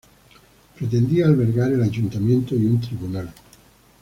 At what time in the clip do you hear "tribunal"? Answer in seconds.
2.81-3.31